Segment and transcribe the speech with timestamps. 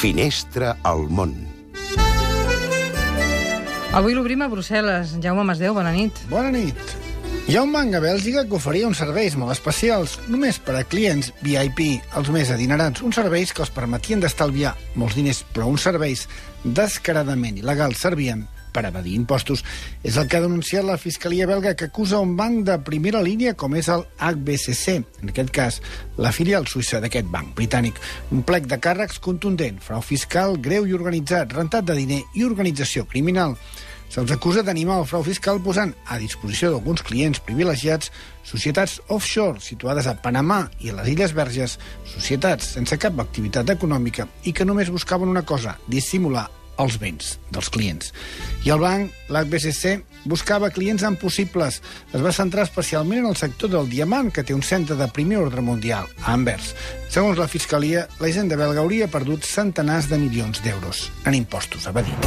[0.00, 1.34] Finestra al món.
[3.92, 5.10] Avui l'obrim a Brussel·les.
[5.20, 6.16] Jaume Masdeu, bona nit.
[6.30, 6.94] Bona nit.
[7.50, 10.86] Hi ha un banc a Bèlgica que oferia uns serveis molt especials, només per a
[10.88, 11.82] clients VIP,
[12.16, 13.04] els més adinerats.
[13.04, 16.24] Uns serveis que els permetien d'estalviar molts diners, però uns serveis
[16.64, 19.64] descaradament il·legals servien per evadir impostos.
[20.06, 23.56] És el que ha denunciat la Fiscalia belga que acusa un banc de primera línia
[23.58, 25.80] com és el HBCC, en aquest cas
[26.18, 28.00] la filial suïssa d'aquest banc britànic.
[28.30, 33.06] Un plec de càrrecs contundent, frau fiscal greu i organitzat, rentat de diner i organització
[33.10, 33.56] criminal.
[34.10, 38.10] Se'ls acusa d'animar el frau fiscal posant a disposició d'alguns clients privilegiats
[38.42, 41.78] societats offshore situades a Panamà i a les Illes Verges,
[42.10, 46.48] societats sense cap activitat econòmica i que només buscaven una cosa, dissimular
[46.80, 48.12] els béns dels clients.
[48.66, 51.80] I el banc, l'HBCC, buscava clients impossibles.
[52.12, 55.40] Es va centrar especialment en el sector del diamant, que té un centre de primer
[55.40, 56.74] ordre mundial, a Anvers.
[57.10, 62.18] Segons la Fiscalia, la hisenda belga hauria perdut centenars de milions d'euros en impostos evadits.